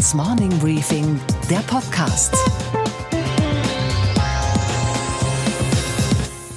[0.00, 2.34] Handelsblatts Morning Briefing, der Podcast.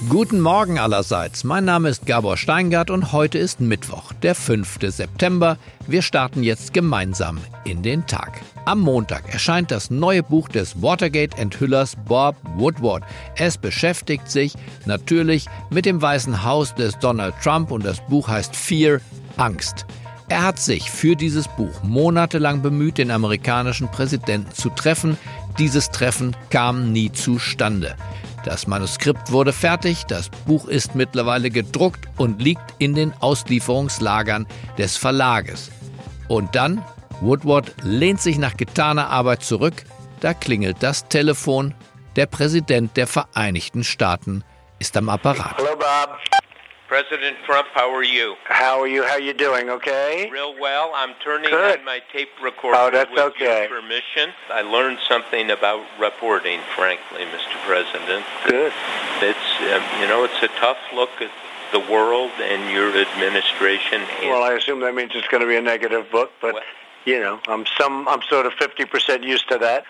[0.08, 1.44] Guten Morgen allerseits.
[1.44, 4.80] Mein Name ist Gabor Steingart und heute ist Mittwoch, der 5.
[4.82, 5.58] September.
[5.88, 8.42] Wir starten jetzt gemeinsam in den Tag.
[8.64, 13.04] Am Montag erscheint das neue Buch des Watergate-Enthüllers Bob Woodward.
[13.36, 14.54] Es beschäftigt sich
[14.86, 19.02] natürlich mit dem Weißen Haus des Donald Trump und das Buch heißt Fear,
[19.36, 19.86] Angst.
[20.34, 25.16] Er hat sich für dieses Buch monatelang bemüht, den amerikanischen Präsidenten zu treffen.
[25.60, 27.96] Dieses Treffen kam nie zustande.
[28.44, 34.48] Das Manuskript wurde fertig, das Buch ist mittlerweile gedruckt und liegt in den Auslieferungslagern
[34.80, 35.70] des Verlages.
[36.28, 36.84] Und dann,
[37.22, 39.84] Woodward lehnt sich nach getaner Arbeit zurück,
[40.20, 41.76] da klingelt das Telefon.
[42.16, 44.44] Der Präsident der Vereinigten Staaten
[44.80, 45.58] ist am Apparat.
[45.60, 46.43] Hello, Bob.
[46.94, 48.36] President Trump, how are you?
[48.44, 49.02] How are you?
[49.02, 49.68] How are you doing?
[49.68, 50.30] Okay.
[50.30, 50.92] Real well.
[50.94, 51.80] I'm turning Good.
[51.80, 53.62] on my tape recorder Oh, that's with okay.
[53.68, 54.30] your permission.
[54.52, 57.58] I learned something about reporting, frankly, Mr.
[57.66, 58.24] President.
[58.46, 58.72] Good.
[59.24, 61.32] It's um, you know it's a tough look at
[61.72, 64.04] the world and your administration.
[64.22, 66.64] And Well, I assume that means it's going to be a negative book, but Well-
[67.06, 69.84] you know, I'm some I'm sort of 50% used to that.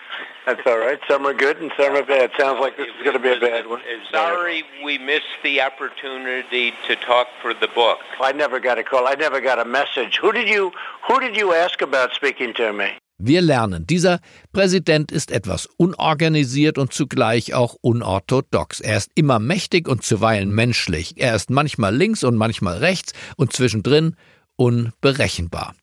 [0.46, 0.98] That's all right.
[1.08, 2.30] Some are good and some are bad.
[2.38, 3.80] Sounds like this is going to be a bad one.
[4.10, 7.98] Sorry, we missed the opportunity to talk for the book.
[8.20, 9.06] I never got a call.
[9.06, 10.18] I never got a message.
[10.20, 10.72] Who did you
[11.08, 12.98] Who did you ask about speaking to me?
[13.16, 14.18] Wir lernen, dieser
[14.52, 18.80] Präsident ist etwas unorganisiert und zugleich auch unorthodox.
[18.80, 21.14] Er ist immer mächtig und zuweilen menschlich.
[21.16, 24.16] Er ist manchmal links und manchmal rechts und zwischendrin
[24.56, 25.74] unberechenbar.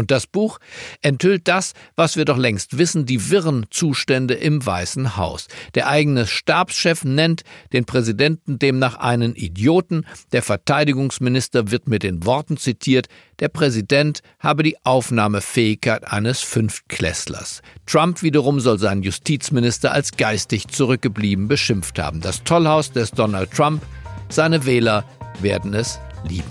[0.00, 0.60] Und das Buch
[1.02, 5.46] enthüllt das, was wir doch längst wissen, die wirren Zustände im Weißen Haus.
[5.74, 7.42] Der eigene Stabschef nennt
[7.74, 13.08] den Präsidenten demnach einen Idioten, der Verteidigungsminister wird mit den Worten zitiert,
[13.40, 17.60] der Präsident habe die Aufnahmefähigkeit eines Fünftklässlers.
[17.84, 22.22] Trump wiederum soll seinen Justizminister als geistig zurückgeblieben beschimpft haben.
[22.22, 23.82] Das Tollhaus des Donald Trump,
[24.30, 25.04] seine Wähler
[25.42, 26.48] werden es lieben.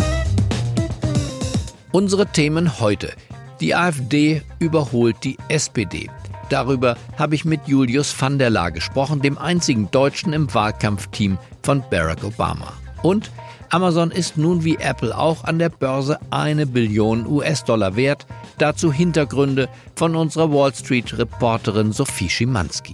[1.92, 3.14] Unsere Themen heute.
[3.62, 6.09] Die AfD überholt die SPD.
[6.50, 11.84] Darüber habe ich mit Julius van der Laar gesprochen, dem einzigen Deutschen im Wahlkampfteam von
[11.92, 12.74] Barack Obama.
[13.03, 13.31] Und
[13.70, 18.25] Amazon ist nun wie Apple auch an der Börse eine Billion US-Dollar wert.
[18.58, 22.94] Dazu Hintergründe von unserer Wall Street-Reporterin Sophie Schimanski.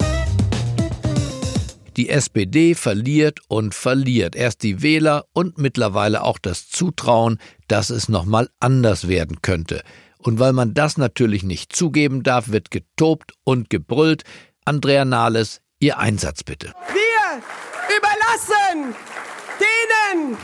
[1.98, 4.36] Die SPD verliert und verliert.
[4.36, 9.82] Erst die Wähler und mittlerweile auch das Zutrauen, dass es nochmal anders werden könnte.
[10.18, 14.24] Und weil man das natürlich nicht zugeben darf, wird getobt und gebrüllt.
[14.66, 16.74] Andrea Nahles, Ihr Einsatz bitte.
[16.92, 18.96] Wir überlassen
[19.60, 20.38] denen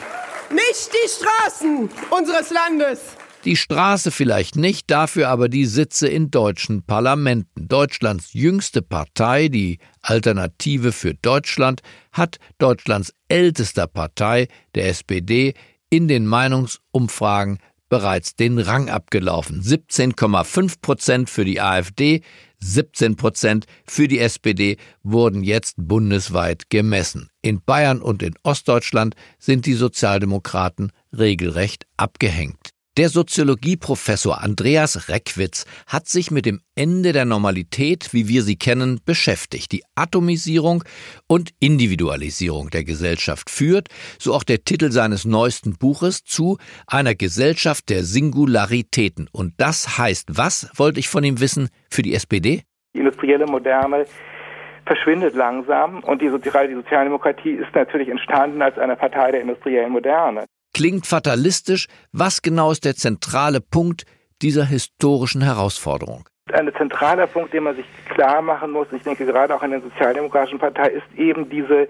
[0.52, 3.18] nicht die Straßen unseres Landes.
[3.44, 7.68] Die Straße vielleicht nicht, dafür aber die Sitze in deutschen Parlamenten.
[7.68, 11.81] Deutschlands jüngste Partei, die Alternative für Deutschland,
[12.12, 15.56] hat Deutschlands ältester Partei, der SPD,
[15.90, 17.57] in den Meinungsumfragen
[17.90, 19.62] bereits den Rang abgelaufen.
[19.62, 22.22] 17,5 Prozent für die AfD,
[22.59, 27.29] 17 Prozent für die SPD wurden jetzt bundesweit gemessen.
[27.41, 32.61] In Bayern und in Ostdeutschland sind die Sozialdemokraten regelrecht abgehängt.
[32.97, 39.00] Der Soziologieprofessor Andreas Reckwitz hat sich mit dem Ende der Normalität, wie wir sie kennen,
[39.06, 39.72] beschäftigt.
[39.72, 40.84] Die Atomisierung
[41.25, 43.88] und Individualisierung der Gesellschaft führt,
[44.19, 49.29] so auch der Titel seines neuesten Buches, zu einer Gesellschaft der Singularitäten.
[49.31, 52.63] Und das heißt was, wollte ich von ihm wissen, für die SPD?
[52.94, 54.06] Die industrielle Moderne
[54.85, 59.94] verschwindet langsam und die, Sozial die Sozialdemokratie ist natürlich entstanden als eine Partei der industriellen
[59.94, 60.44] Moderne.
[60.74, 61.88] Klingt fatalistisch.
[62.12, 64.06] Was genau ist der zentrale Punkt
[64.42, 66.28] dieser historischen Herausforderung?
[66.52, 69.82] Ein zentraler Punkt, den man sich klar machen muss, ich denke gerade auch in der
[69.82, 71.88] Sozialdemokratischen Partei, ist eben diese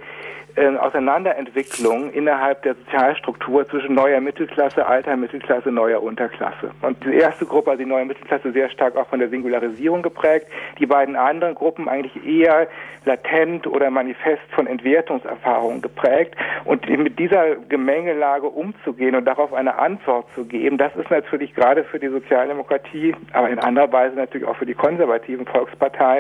[0.56, 6.72] äh, Auseinanderentwicklung innerhalb der Sozialstruktur zwischen neuer Mittelklasse, alter Mittelklasse, neuer Unterklasse.
[6.82, 10.48] Und die erste Gruppe, also die neue Mittelklasse, sehr stark auch von der Singularisierung geprägt.
[10.80, 12.68] Die beiden anderen Gruppen eigentlich eher
[13.06, 16.36] latent oder manifest von Entwertungserfahrungen geprägt.
[16.66, 21.84] Und mit dieser Gemengelage umzugehen und darauf eine Antwort zu geben, das ist natürlich gerade
[21.86, 26.11] für die Sozialdemokratie, aber in anderer Weise natürlich auch für die konservativen Volksparteien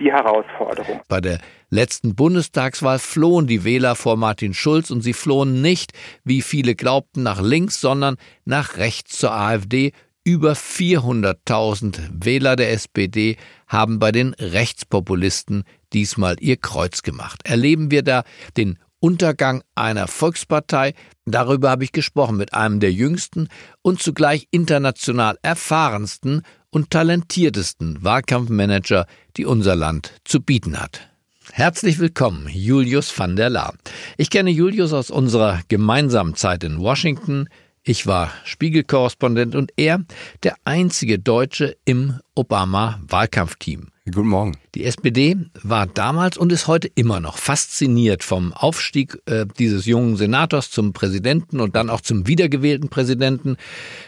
[0.00, 1.00] die Herausforderung.
[1.08, 1.38] Bei der
[1.70, 5.92] letzten Bundestagswahl flohen die Wähler vor Martin Schulz und sie flohen nicht,
[6.24, 9.92] wie viele glaubten, nach links, sondern nach rechts zur AfD.
[10.24, 13.36] Über 400.000 Wähler der SPD
[13.66, 17.40] haben bei den Rechtspopulisten diesmal ihr Kreuz gemacht.
[17.44, 18.24] Erleben wir da
[18.56, 20.94] den Untergang einer Volkspartei.
[21.24, 23.48] Darüber habe ich gesprochen mit einem der jüngsten
[23.80, 29.06] und zugleich international erfahrensten und talentiertesten Wahlkampfmanager,
[29.36, 31.08] die unser Land zu bieten hat.
[31.52, 33.74] Herzlich willkommen, Julius van der Laar.
[34.16, 37.48] Ich kenne Julius aus unserer gemeinsamen Zeit in Washington.
[37.82, 40.04] Ich war Spiegelkorrespondent und er
[40.42, 43.88] der einzige Deutsche im Obama-Wahlkampfteam.
[44.04, 44.56] Guten Morgen.
[44.74, 50.16] Die SPD war damals und ist heute immer noch fasziniert vom Aufstieg äh, dieses jungen
[50.16, 53.56] Senators zum Präsidenten und dann auch zum wiedergewählten Präsidenten,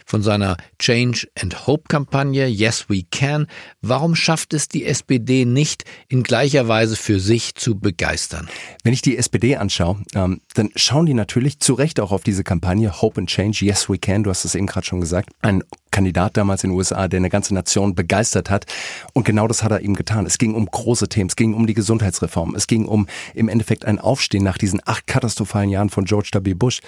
[0.04, 3.46] von seiner Change and Hope Kampagne Yes We Can.
[3.80, 8.48] Warum schafft es die SPD nicht, in gleicher Weise für sich zu begeistern?
[8.82, 12.44] Wenn ich die SPD anschaue, ähm, dann schauen die natürlich zu Recht auch auf diese
[12.44, 14.24] Kampagne Hope and Change Yes We Can.
[14.24, 15.30] Du hast es eben gerade schon gesagt.
[15.42, 18.66] Ein Kandidat damals in den USA, der eine ganze Nation begeistert hat.
[19.12, 20.26] Und genau das hat er eben getan.
[20.26, 21.28] Es ging um große Themen.
[21.28, 22.54] Es ging um die Gesundheitsreform.
[22.54, 26.54] Es ging um im Endeffekt ein Aufstehen nach diesen acht katastrophalen Jahren von George W.
[26.54, 26.80] Bush.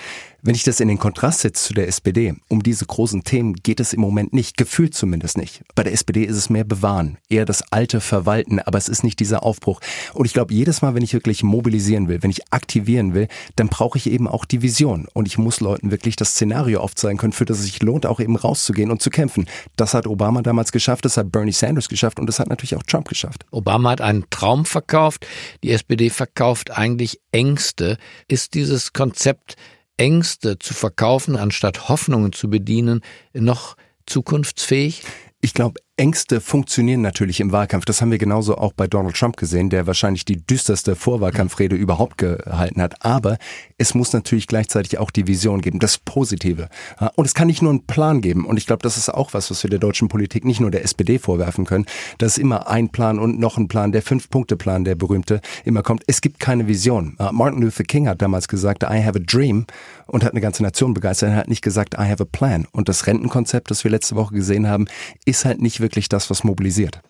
[0.45, 3.79] Wenn ich das in den Kontrast setze zu der SPD, um diese großen Themen geht
[3.79, 5.63] es im Moment nicht, gefühlt zumindest nicht.
[5.77, 9.21] Bei der SPD ist es mehr bewahren, eher das alte Verwalten, aber es ist nicht
[9.21, 9.81] dieser Aufbruch.
[10.15, 13.69] Und ich glaube, jedes Mal, wenn ich wirklich mobilisieren will, wenn ich aktivieren will, dann
[13.69, 15.07] brauche ich eben auch die Vision.
[15.15, 18.19] Und ich muss Leuten wirklich das Szenario aufzeigen können, für das es sich lohnt, auch
[18.19, 19.47] eben rauszugehen und zu kämpfen.
[19.77, 22.83] Das hat Obama damals geschafft, das hat Bernie Sanders geschafft und das hat natürlich auch
[22.83, 23.47] Trump geschafft.
[23.53, 25.25] Obama hat einen Traum verkauft,
[25.63, 27.97] die SPD verkauft eigentlich Ängste.
[28.27, 29.57] Ist dieses Konzept
[29.97, 33.01] Ängste zu verkaufen, anstatt Hoffnungen zu bedienen,
[33.33, 35.03] noch zukunftsfähig?
[35.41, 37.85] Ich glaube, Ängste funktionieren natürlich im Wahlkampf.
[37.85, 42.17] Das haben wir genauso auch bei Donald Trump gesehen, der wahrscheinlich die düsterste Vorwahlkampfrede überhaupt
[42.17, 43.05] gehalten hat.
[43.05, 43.37] Aber
[43.77, 46.71] es muss natürlich gleichzeitig auch die Vision geben, das Positive.
[47.17, 48.47] Und es kann nicht nur einen Plan geben.
[48.47, 50.83] Und ich glaube, das ist auch was, was wir der deutschen Politik, nicht nur der
[50.83, 51.85] SPD vorwerfen können,
[52.17, 56.05] dass immer ein Plan und noch ein Plan, der Fünf-Punkte-Plan, der berühmte, immer kommt.
[56.07, 57.19] Es gibt keine Vision.
[57.33, 59.67] Martin Luther King hat damals gesagt, I have a dream
[60.07, 61.31] und hat eine ganze Nation begeistert.
[61.31, 62.67] Er hat nicht gesagt, I have a plan.
[62.73, 64.87] Und das Rentenkonzept, das wir letzte Woche gesehen haben,
[65.27, 67.01] ist halt nicht wirklich wirklich das, was mobilisiert.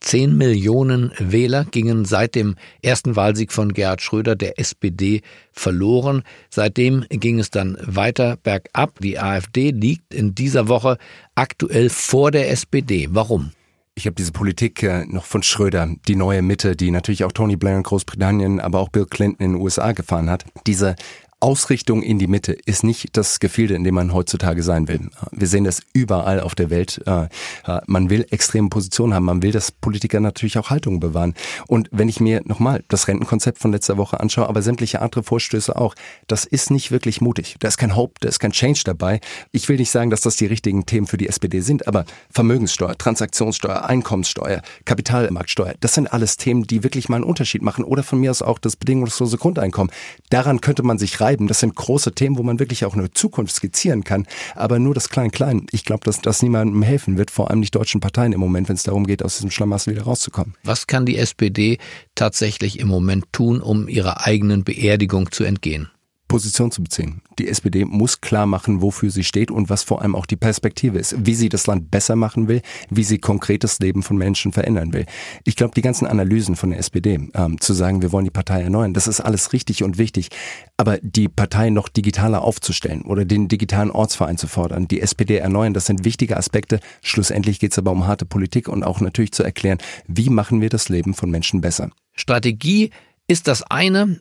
[0.00, 6.22] Zehn Millionen Wähler gingen seit dem ersten Wahlsieg von Gerhard Schröder der SPD verloren.
[6.50, 9.00] Seitdem ging es dann weiter bergab.
[9.00, 10.98] Die AfD liegt in dieser Woche
[11.34, 13.08] aktuell vor der SPD.
[13.10, 13.50] Warum?
[13.96, 17.56] Ich habe diese Politik äh, noch von Schröder, die neue Mitte, die natürlich auch Tony
[17.56, 20.44] Blair in Großbritannien, aber auch Bill Clinton in den USA gefahren hat.
[20.68, 20.94] Diese
[21.40, 25.08] Ausrichtung in die Mitte ist nicht das Gefilde, in dem man heutzutage sein will.
[25.30, 27.00] Wir sehen das überall auf der Welt.
[27.06, 27.28] Äh,
[27.64, 29.24] äh, man will extreme Positionen haben.
[29.24, 31.34] Man will, dass Politiker natürlich auch Haltungen bewahren.
[31.68, 35.76] Und wenn ich mir nochmal das Rentenkonzept von letzter Woche anschaue, aber sämtliche andere Vorstöße
[35.76, 35.94] auch,
[36.26, 37.56] das ist nicht wirklich mutig.
[37.60, 39.20] Da ist kein Hope, da ist kein Change dabei.
[39.52, 42.98] Ich will nicht sagen, dass das die richtigen Themen für die SPD sind, aber Vermögenssteuer,
[42.98, 47.84] Transaktionssteuer, Einkommenssteuer, Kapitalmarktsteuer, das sind alles Themen, die wirklich mal einen Unterschied machen.
[47.84, 49.92] Oder von mir aus auch das bedingungslose Grundeinkommen.
[50.30, 51.46] Daran könnte man sich bleiben.
[51.46, 54.26] Das sind große Themen, wo man wirklich auch eine Zukunft skizzieren kann.
[54.54, 58.00] Aber nur das Klein-Klein, ich glaube, dass das niemandem helfen wird, vor allem nicht deutschen
[58.00, 60.54] Parteien im Moment, wenn es darum geht, aus diesem Schlamassel wieder rauszukommen.
[60.64, 61.78] Was kann die SPD
[62.14, 65.90] tatsächlich im Moment tun, um ihrer eigenen Beerdigung zu entgehen?
[66.28, 67.22] Position zu beziehen.
[67.38, 70.98] Die SPD muss klar machen, wofür sie steht und was vor allem auch die Perspektive
[70.98, 74.92] ist, wie sie das Land besser machen will, wie sie konkretes Leben von Menschen verändern
[74.92, 75.06] will.
[75.44, 78.62] Ich glaube, die ganzen Analysen von der SPD, ähm, zu sagen, wir wollen die Partei
[78.62, 80.28] erneuern, das ist alles richtig und wichtig.
[80.76, 85.74] Aber die Partei noch digitaler aufzustellen oder den digitalen Ortsverein zu fordern, die SPD erneuern,
[85.74, 86.80] das sind wichtige Aspekte.
[87.02, 90.68] Schlussendlich geht es aber um harte Politik und auch natürlich zu erklären, wie machen wir
[90.68, 91.90] das Leben von Menschen besser.
[92.14, 92.90] Strategie
[93.28, 94.20] ist das eine,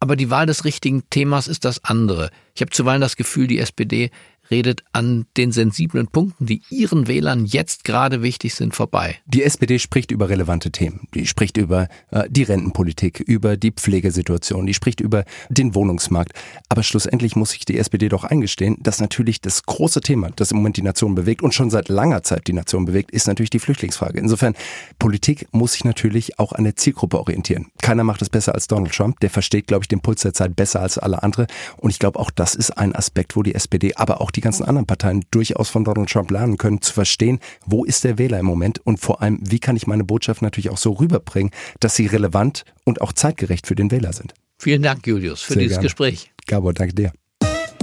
[0.00, 2.30] aber die Wahl des richtigen Themas ist das andere.
[2.54, 4.10] Ich habe zuweilen das Gefühl, die SPD
[4.50, 9.16] redet an den sensiblen Punkten, die ihren Wählern jetzt gerade wichtig sind, vorbei.
[9.26, 11.08] Die SPD spricht über relevante Themen.
[11.14, 16.32] Die spricht über äh, die Rentenpolitik, über die Pflegesituation, die spricht über den Wohnungsmarkt.
[16.68, 20.58] Aber schlussendlich muss sich die SPD doch eingestehen, dass natürlich das große Thema, das im
[20.58, 23.58] Moment die Nation bewegt und schon seit langer Zeit die Nation bewegt, ist natürlich die
[23.58, 24.18] Flüchtlingsfrage.
[24.18, 24.54] Insofern,
[24.98, 27.66] Politik muss sich natürlich auch an der Zielgruppe orientieren.
[27.82, 29.20] Keiner macht es besser als Donald Trump.
[29.20, 31.46] Der versteht, glaube ich, den Puls der Zeit besser als alle andere.
[31.76, 34.64] Und ich glaube, auch das ist ein Aspekt, wo die SPD, aber auch die ganzen
[34.64, 38.46] anderen Parteien durchaus von Donald Trump lernen können, zu verstehen, wo ist der Wähler im
[38.46, 41.50] Moment und vor allem, wie kann ich meine Botschaft natürlich auch so rüberbringen,
[41.80, 44.34] dass sie relevant und auch zeitgerecht für den Wähler sind.
[44.58, 45.86] Vielen Dank, Julius, für Sehr dieses gerne.
[45.86, 46.32] Gespräch.
[46.46, 47.12] Gabor, danke dir.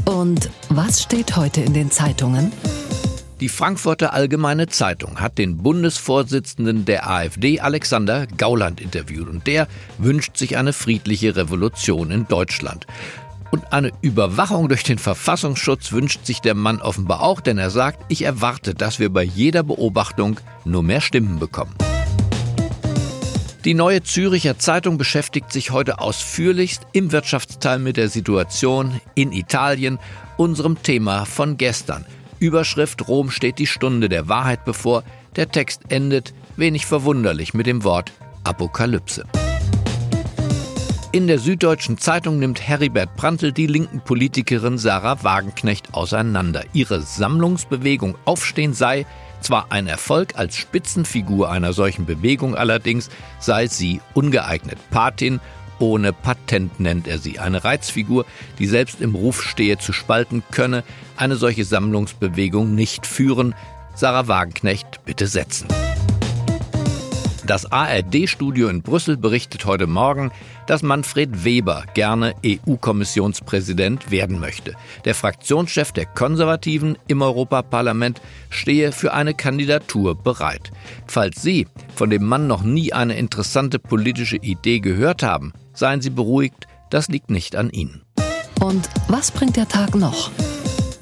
[0.05, 2.51] Und was steht heute in den Zeitungen?
[3.39, 9.67] Die Frankfurter Allgemeine Zeitung hat den Bundesvorsitzenden der AfD Alexander Gauland interviewt und der
[9.97, 12.87] wünscht sich eine friedliche Revolution in Deutschland.
[13.53, 18.03] Und eine Überwachung durch den Verfassungsschutz wünscht sich der Mann offenbar auch, denn er sagt,
[18.07, 21.75] ich erwarte, dass wir bei jeder Beobachtung nur mehr Stimmen bekommen.
[23.63, 29.99] Die neue Züricher Zeitung beschäftigt sich heute ausführlichst im Wirtschaftsteil mit der Situation in Italien,
[30.37, 32.05] unserem Thema von gestern.
[32.39, 35.03] Überschrift Rom steht die Stunde der Wahrheit bevor.
[35.35, 39.25] Der Text endet, wenig verwunderlich, mit dem Wort Apokalypse.
[41.13, 46.63] In der Süddeutschen Zeitung nimmt Heribert Prantl die linken Politikerin Sarah Wagenknecht auseinander.
[46.73, 49.05] Ihre Sammlungsbewegung Aufstehen sei
[49.39, 54.79] zwar ein Erfolg, als Spitzenfigur einer solchen Bewegung allerdings sei sie ungeeignet.
[54.89, 55.39] Patin
[55.77, 57.37] ohne Patent nennt er sie.
[57.37, 58.25] Eine Reizfigur,
[58.57, 60.83] die selbst im Ruf stehe zu spalten, könne
[61.15, 63.53] eine solche Sammlungsbewegung nicht führen.
[63.93, 65.67] Sarah Wagenknecht bitte setzen.
[67.45, 70.31] Das ARD-Studio in Brüssel berichtet heute Morgen,
[70.65, 74.75] dass Manfred Weber gerne EU-Kommissionspräsident werden möchte.
[75.03, 80.71] Der Fraktionschef der Konservativen im Europaparlament stehe für eine Kandidatur bereit.
[81.05, 86.11] Falls Sie von dem Mann noch nie eine interessante politische Idee gehört haben, seien Sie
[86.11, 88.03] beruhigt, das liegt nicht an Ihnen.
[88.61, 90.31] Und was bringt der Tag noch?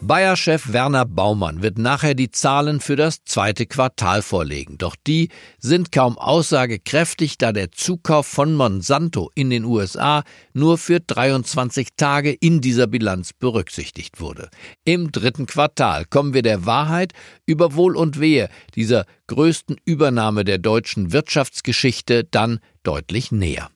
[0.03, 4.79] Bayer-Chef Werner Baumann wird nachher die Zahlen für das zweite Quartal vorlegen.
[4.79, 5.29] Doch die
[5.59, 12.31] sind kaum aussagekräftig, da der Zukauf von Monsanto in den USA nur für 23 Tage
[12.31, 14.49] in dieser Bilanz berücksichtigt wurde.
[14.85, 17.13] Im dritten Quartal kommen wir der Wahrheit
[17.45, 23.69] über Wohl und Wehe dieser größten Übernahme der deutschen Wirtschaftsgeschichte dann deutlich näher.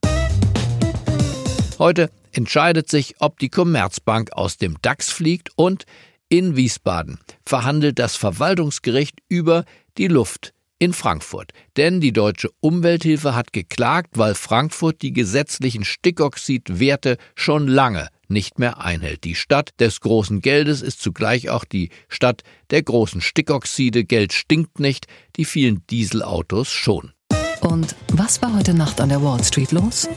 [1.78, 5.86] Heute entscheidet sich, ob die Commerzbank aus dem DAX fliegt und
[6.30, 9.66] in Wiesbaden verhandelt das Verwaltungsgericht über
[9.98, 11.52] die Luft in Frankfurt.
[11.78, 18.82] Denn die deutsche Umwelthilfe hat geklagt, weil Frankfurt die gesetzlichen Stickoxidwerte schon lange nicht mehr
[18.82, 19.24] einhält.
[19.24, 22.42] Die Stadt des großen Geldes ist zugleich auch die Stadt
[22.72, 24.04] der großen Stickoxide.
[24.04, 25.06] Geld stinkt nicht,
[25.36, 27.14] die vielen Dieselautos schon.
[27.62, 30.10] Und was war heute Nacht an der Wall Street los?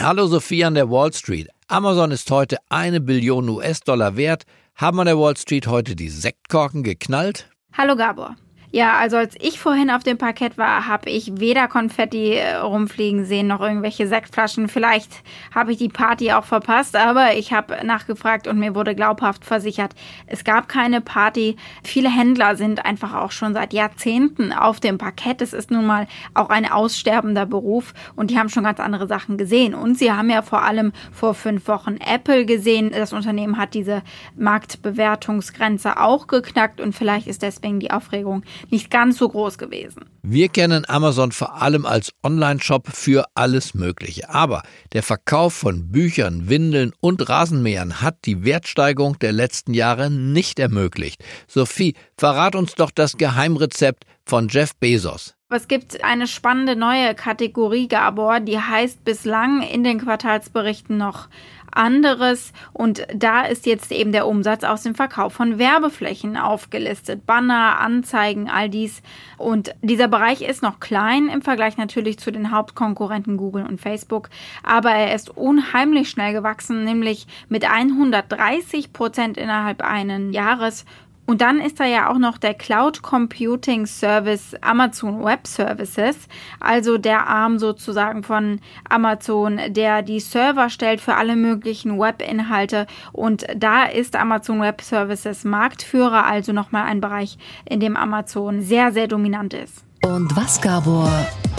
[0.00, 1.48] Hallo Sophie an der Wall Street.
[1.68, 4.44] Amazon ist heute eine Billion US-Dollar wert.
[4.76, 7.50] Haben an der Wall Street heute die Sektkorken geknallt?
[7.72, 8.36] Hallo Gabor.
[8.74, 13.26] Ja, also als ich vorhin auf dem Parkett war, habe ich weder Konfetti äh, rumfliegen
[13.26, 14.66] sehen noch irgendwelche Sektflaschen.
[14.66, 15.10] Vielleicht
[15.54, 19.94] habe ich die Party auch verpasst, aber ich habe nachgefragt und mir wurde glaubhaft versichert,
[20.26, 21.56] es gab keine Party.
[21.84, 25.42] Viele Händler sind einfach auch schon seit Jahrzehnten auf dem Parkett.
[25.42, 29.36] Es ist nun mal auch ein aussterbender Beruf und die haben schon ganz andere Sachen
[29.36, 29.74] gesehen.
[29.74, 32.90] Und sie haben ja vor allem vor fünf Wochen Apple gesehen.
[32.90, 34.02] Das Unternehmen hat diese
[34.34, 40.04] Marktbewertungsgrenze auch geknackt und vielleicht ist deswegen die Aufregung nicht ganz so groß gewesen.
[40.22, 44.30] Wir kennen Amazon vor allem als Online-Shop für alles Mögliche.
[44.30, 50.58] Aber der Verkauf von Büchern, Windeln und Rasenmähern hat die Wertsteigerung der letzten Jahre nicht
[50.58, 51.24] ermöglicht.
[51.48, 55.34] Sophie, verrat uns doch das Geheimrezept von Jeff Bezos.
[55.52, 61.28] Es gibt eine spannende neue Kategorie, Gabor, die heißt bislang in den Quartalsberichten noch
[61.72, 62.52] anderes.
[62.72, 67.26] Und da ist jetzt eben der Umsatz aus dem Verkauf von Werbeflächen aufgelistet.
[67.26, 69.02] Banner, Anzeigen, all dies.
[69.38, 74.28] Und dieser Bereich ist noch klein im Vergleich natürlich zu den Hauptkonkurrenten Google und Facebook.
[74.62, 80.84] Aber er ist unheimlich schnell gewachsen, nämlich mit 130 Prozent innerhalb eines Jahres
[81.24, 86.16] und dann ist da ja auch noch der Cloud Computing Service Amazon Web Services,
[86.58, 92.86] also der Arm sozusagen von Amazon, der die Server stellt für alle möglichen Webinhalte.
[93.12, 97.38] Und da ist Amazon Web Services Marktführer, also nochmal ein Bereich,
[97.68, 99.84] in dem Amazon sehr, sehr dominant ist.
[100.04, 101.10] Und was, Gabor,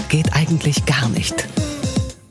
[0.10, 1.48] geht eigentlich gar nicht?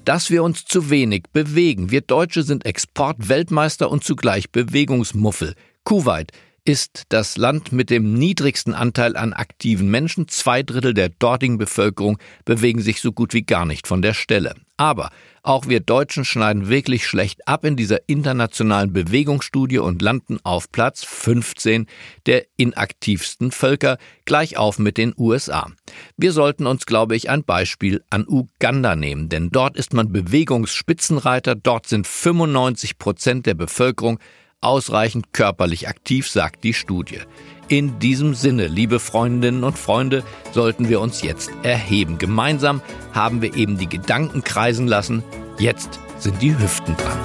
[0.04, 1.92] dass wir uns zu wenig bewegen.
[1.92, 5.54] Wir Deutsche sind Exportweltmeister und zugleich Bewegungsmuffel.
[5.84, 6.32] Kuwait
[6.64, 10.28] ist das Land mit dem niedrigsten Anteil an aktiven Menschen.
[10.28, 14.54] Zwei Drittel der dortigen Bevölkerung bewegen sich so gut wie gar nicht von der Stelle.
[14.76, 15.10] Aber
[15.42, 21.02] auch wir Deutschen schneiden wirklich schlecht ab in dieser internationalen Bewegungsstudie und landen auf Platz
[21.04, 21.86] 15
[22.26, 25.68] der inaktivsten Völker, gleich auf mit den USA.
[26.16, 31.56] Wir sollten uns, glaube ich, ein Beispiel an Uganda nehmen, denn dort ist man Bewegungsspitzenreiter,
[31.56, 34.20] dort sind 95 Prozent der Bevölkerung
[34.62, 37.20] ausreichend körperlich aktiv, sagt die Studie.
[37.68, 42.18] In diesem Sinne, liebe Freundinnen und Freunde, sollten wir uns jetzt erheben.
[42.18, 42.80] Gemeinsam
[43.12, 45.22] haben wir eben die Gedanken kreisen lassen.
[45.58, 47.18] Jetzt sind die Hüften dran.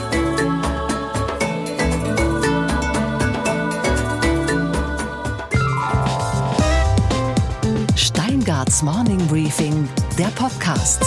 [7.96, 11.04] Steingarts Morning Briefing, der Podcast.